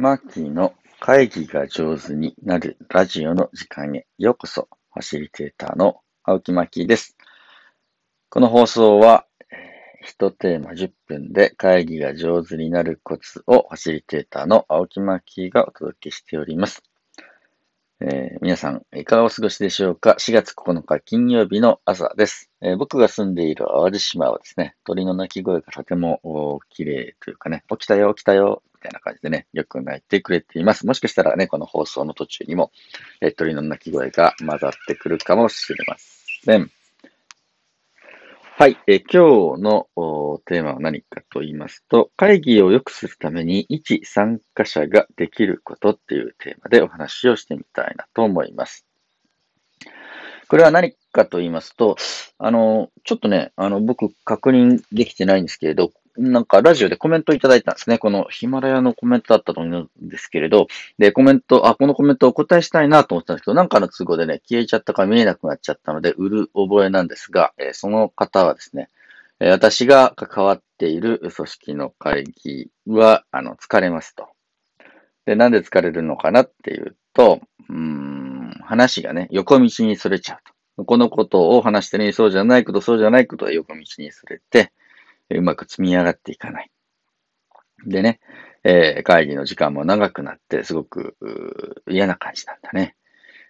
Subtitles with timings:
[0.00, 4.66] マーキーの会議が上手になるラジオの時間へようこそ。
[4.94, 7.18] ファシリテーターの青木マーキーです。
[8.30, 9.26] この放送は、
[10.00, 16.82] 一テーマ10分で会議が上手になるコツをファシリテーターの青木マーキーがお届けしております。
[18.00, 30.86] えー、皆さん、いかがお過ごしでしょうか ?4 月9日金曜日の朝です、えー、僕が住んでいる淡路島はですね、鳥の鳴き声がとても綺麗というかね、起きたよ、起きたよ、みたいな感じでね、よく泣いてくれています。
[30.86, 32.72] もしかしたらね、この放送の途中にも、
[33.20, 36.70] えー、鳥の鳴き声が混ざってくるかもしれません。
[38.56, 39.88] はい、え今日の
[40.46, 48.86] テーマは何かと言いますと、会議を良くするために一参加者ができることっていうテーマでお話をしてみたいなと思います。
[50.48, 51.96] これは何かと言いますと、
[52.38, 57.98] あの、ちょっとね、あの、僕確認できてないんですけれど、なんかラジオでコメントいただいたんですね。
[57.98, 60.66] このヒマラヤのコメントだったと思うんですけれど、
[60.98, 68.90] で、コメント、あ、このコメントお答えしたいなと思ったんですけど、なんかの都合でね、消えちゃったか見えなくなっちゃったので、売る覚えなんですが、えー、その方はですね、
[69.38, 74.28] えー、私が関わっている組織の会議は、あの、疲れますと。
[75.26, 80.38] で、なんで疲れるのかなっていうと、うん、話がね、横道にそれちゃう
[80.76, 80.84] と。
[80.84, 84.72] このことを話してね、そうじゃないこと、そうじゃないことは横道にそれて、
[85.36, 86.70] うまく積み上がっていかない。
[87.86, 88.20] でね、
[88.64, 91.16] えー、会議の時間も長くなって、すごく
[91.88, 92.96] 嫌な感じなんだね。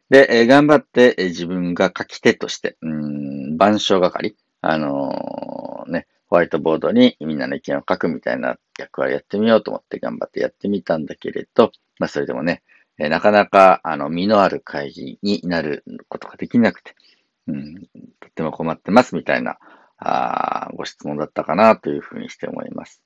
[0.08, 12.62] で、えー、頑張って、えー、自分が書き手として、うん、板書係、あのー、ね、ホワイトボードにみんなの意見を書くみたいな役割やってみようと思って頑張ってやってみたんだけれど、まあそれでもね、
[12.98, 16.94] え、なかなか、あの、身のある会議になることができなくて、
[17.46, 17.74] うん、
[18.20, 19.58] とっても困ってますみたいな
[20.00, 23.02] あご質問だったかなというふうにして思います。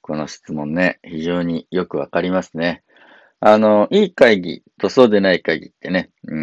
[0.00, 2.82] この質問ね、非常によくわかりますね。
[3.40, 6.36] あの、いい会議とそうでない会議ってね、うー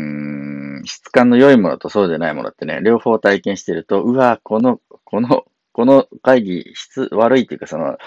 [0.81, 7.97] ん、質感の良いものとそうでないものってね、両方体験してると、うわ、この、この、この会議質悪いというか、その、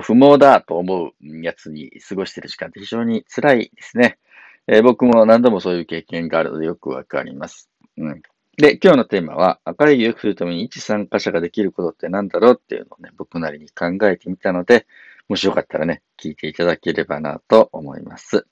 [0.00, 1.12] 不毛だと思う
[1.42, 4.18] やつに過ごしてる時間って非常に辛いですね。
[4.66, 7.68] えー、僕も何度もそういう経験があるのでよくわかります。
[7.98, 8.22] うん。
[8.58, 14.86] で、今日のテーマは、会議を良くするために一参加者ができることって何だろうっていうのをね、僕なりに考えてみたので、
[15.28, 18.46] もしよかったらね、聞いていただければなと思います。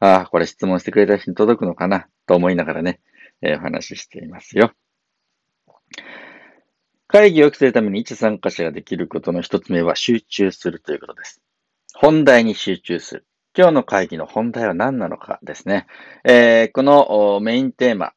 [0.00, 2.06] ああ、これ質問してくれた人に届くのかな？
[2.26, 3.00] と思いながらね、
[3.42, 4.72] えー、お話ししていますよ。
[7.06, 11.42] 会議を良くするために一参加者ができることの一つ目は集中するということです。
[11.94, 13.26] 本題に集中する。
[13.56, 15.86] 今日の会議の本題は何なのかですね。
[16.24, 18.12] えー、このメインテーマ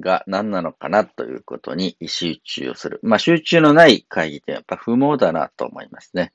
[0.00, 3.00] が何なのかなということに集中をする。
[3.02, 6.32] まあ、集中のない会議ってやっぱ不毛だなと思いますね。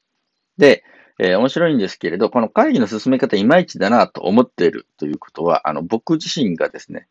[0.58, 0.84] で、
[1.20, 7.08] えー、面白いんですけれど、この会議の進め方いまいちだなと思っているということは、あの、僕自身がですね、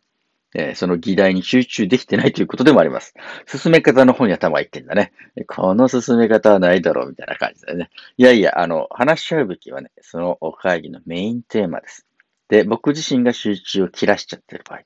[0.55, 3.15] えー、その議題に集中できてないということでもあります。
[3.47, 5.12] 進め方の方に頭がいってんだね。
[5.47, 7.91] この進め方はないだろうみたいな感じだよね。
[8.16, 12.06] いやいや、あの、話し合うべきはね、その会議のメインテーマです。
[12.50, 14.83] で、僕自身が集中を切らしちゃってる場合、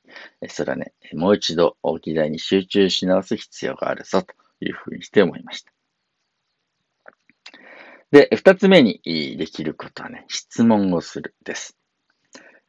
[0.49, 5.73] それはね、もう一度議題に集中し直す必要があるぞというふうにして思いました。
[8.11, 11.79] で、二つ目にできることはね、質問をするです。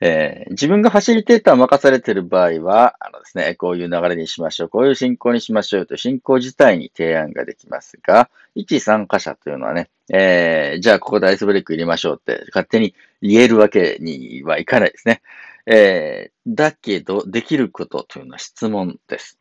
[0.01, 15.21] えー、自分がファシリテーターを任されている場合は、あのですね、こういう流れにしましょう、こういう進行にしましょうと進行自体に提案ができますが、一参加者というのはね、えー、じゃあここでアイスブレイク入れましょうって勝手に言えるわけにはいかないですね。
[15.65, 19.39] えー、だけど、できることというのは質問です。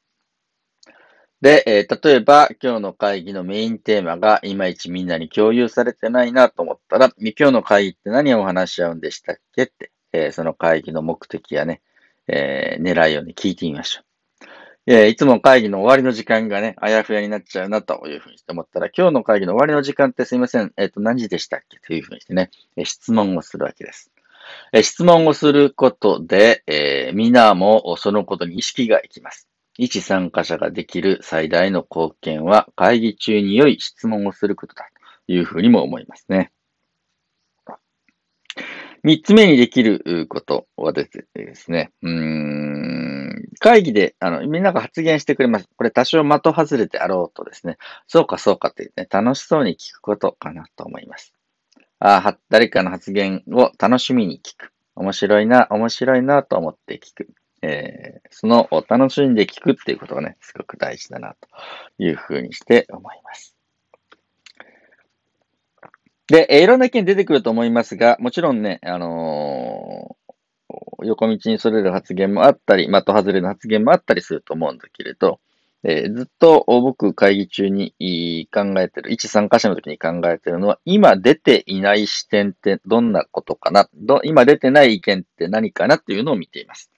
[1.40, 11.82] で、えー、例えば今日の会議のメインテーマがいまいちみんなに共有されてないなと思ったら、今日の会議って何を話し合うんでしたっけってえー、その会議の目的やね、
[12.28, 14.04] えー、狙いをね、聞いてみましょう。
[14.86, 21.80] えー、いつも会議の終わりの時間がね、あやふやになっちゃうなというふうにして思ったら、今日の会議の終わりの時間ってすいません、えっ、と、何時でしたっけ？
[21.80, 24.12] というふうにしてね、え質問をするわけです。
[24.72, 29.48] え質問をすることで、えー、皆もそのことに意識がいきます。
[29.78, 34.86] 一参加者ができる最大の貢献は、会議中に良い質問をすることだ
[35.26, 36.52] というふうにも思いますね。
[39.04, 41.10] 三つ目にできることはで
[41.54, 45.68] すね、うーん、会議で、あの、みんなが発言してくれます。
[45.76, 51.34] これ多少的外れてあろうとですね、そうかそうかってね、楽しそうに聞くことかなと思います。
[51.98, 54.72] あ誰かの発言を楽しみに聞く。
[54.96, 57.28] 面白いな、面白いなと思って聞く。
[57.60, 63.53] えー、その楽しんで聞くっていうことがね、すごく大事だなというふうにして思います。
[66.28, 70.34] で、えいろんな意見出てくると思いますが、もちろんね、あのー
[71.04, 75.38] 横道にそれる発言もあったり、的外れの発言もあったりすると思うんだけれど、
[75.82, 77.94] えーずっと僕会議中に
[78.52, 86.90] 考えてる、一参加者の時に考えてるのは、今出ていない視点ってどんなことかなど今出てない意見って何かなっていうのを見ています。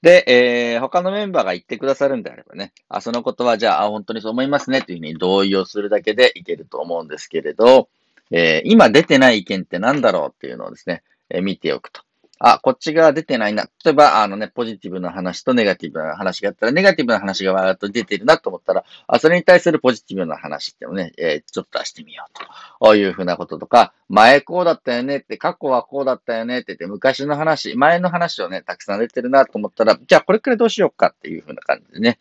[0.00, 7.88] で、えー他のメンバーが言ってくださるんであればね、あ、そのことはじゃあ、あ本当にそう思いますねっていうふうに同意をするだけでいけると思うんですけれど、
[8.30, 12.02] えー今出てない意見って何だろうっていうのをですね、えー見ておくと。
[12.40, 13.64] あ、こっちが出てないな。
[13.84, 22.46] 例えば、あのね、ポジティブな話とネガティブな話があったら、ネガティブな話がわーっと出てるなと思ったら、あ、それに対するポジティブな話っていうのをね、えーちょっと出してみようと。
[22.78, 32.20] こういうふうなこととか、前こうだったよねって、過去はこうだったよねって言って、昔の話、前の話をね、たくさん出てるなと思ったら、じゃあこれくらいどうしようかっていうふうな感じでね、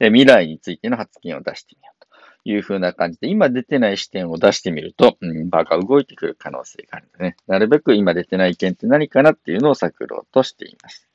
[0.00, 1.97] えー未来についての発言を出してみよう
[2.44, 11.08] いうふうな感じで、今出てない視点を出してみると、うん、場が動いてくる可能性があるのでね、なるべく今出てない意見って何かなっていうのを探ろうとしています。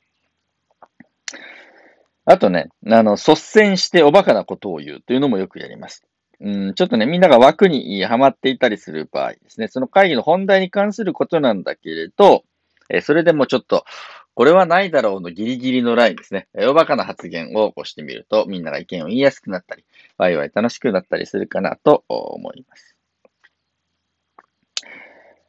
[2.26, 6.04] あとね、あの、率先しておバカなことを言うというのもよくやります。
[6.40, 12.44] うん、ちょっとね、みんなが枠にはまっていたりする場合ですね、その会議の本題に関することなんだけれど、
[12.90, 13.84] えそれでもちょっと、
[14.34, 16.48] これはないだろうのギリギリのラインですね。
[16.54, 19.84] おバカな発言を起こしてみると、みんなが意見を言いやすくなったり、
[20.18, 22.96] ワイワイ楽しくなったりするかなと思います。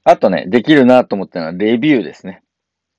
[0.03, 2.43] あとね、できるなと思ったのはレビューですね。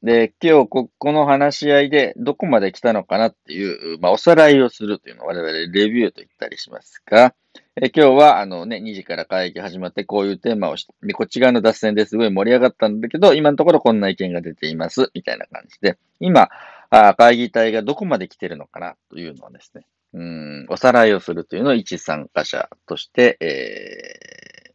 [0.02, 7.32] で、今日こ、この話し合いでどこまで来たのかなっていう、まあ、おさらいをするというのを我々レビューと言ったりしますが、
[7.78, 12.17] え今日はあのね、2時から会議始まってこういうテーマをしでこっち側の脱線です。
[12.17, 16.49] ごい盛り上がったんだけど、今のところこんな意見が出ています、みたいな感じで、今、
[16.88, 19.84] あ会議体がどこまで来てるのかなというのをですね、
[20.14, 24.70] うん、おさらいをするというのを一参加者として、え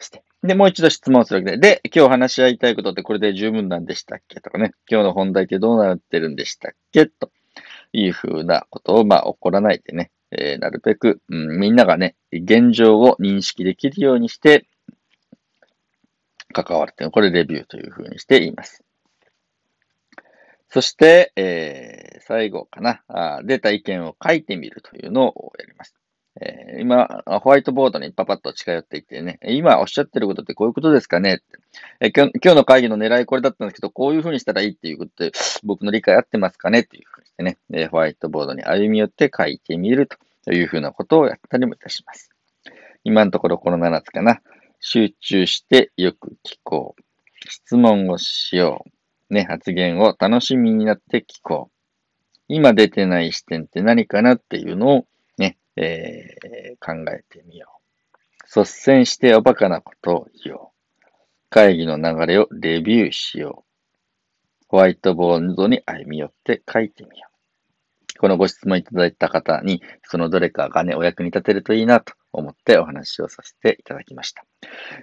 [0.00, 4.40] ー、して、で、もう一度質問するわけで、で、今日話し合いたいことってこれで十分なんでしたっけ？
[4.40, 7.06] とかね、今日の本題ってどうなってるんでしたっけ？
[7.06, 7.30] と
[7.92, 14.66] いうふうなことを、まあ、起こらないでね、えーなるべく、うん、みんながね、現状を認識できるようにして、
[16.52, 18.82] 関わるというのこれレビューというふうにしています。
[20.70, 25.94] そして、えー最後かなあ、出た意見を書いてみるというのをやります。
[26.40, 31.34] えー今、ホワイトボードにパパッと近寄っていってね、今おっしゃってることってこういうことですかね？
[31.34, 31.44] って。
[32.00, 35.32] え今日の会議の狙いこれだったんですけど、こういうふうにしたらいいっていうことで、
[35.64, 36.80] 僕の理解合ってますかね？
[36.80, 40.08] っていうふうにしてね、えホワイトボードに歩み寄って書いてみる
[40.44, 42.30] というふうなことをやったりもいたします。
[43.02, 44.40] 今のところこの7つかな。
[44.80, 47.02] 集中してよく聞こう。
[47.50, 48.84] 質問をしよ
[49.30, 49.34] う。
[49.34, 51.74] ね、発言を楽しみになって聞こう。
[52.46, 54.36] 今出てない視点って何かな？
[54.36, 55.06] っていうのを、
[55.80, 57.80] えー考えてみよ
[58.54, 58.60] う。
[58.60, 60.68] 率先しておバカなことを言おう。
[61.50, 64.64] 会議の流れをレビューしよう。
[64.68, 67.28] ホワイトボードに歩み寄って書いてみよ
[68.16, 68.18] う。
[68.18, 74.44] このご質問いただいた方に、そのどれかがね、お役に立てるといいなと思ってお話をさせていただきました。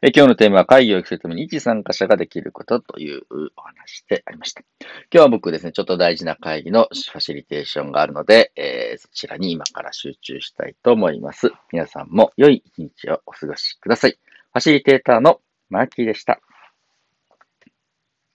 [0.01, 3.23] え今日のテーマは会議を良くするために一参加者ができることという
[3.55, 4.63] お話でありました。
[4.81, 11.51] 今日は僕ですね、ちょっと大事な会議のファシリテーションがあるので、えーそちらに今から集中したいと思います。
[11.71, 14.11] 皆さんも良い一日をお過ごしください。
[14.11, 16.39] ファシリテーターのマーキーでした。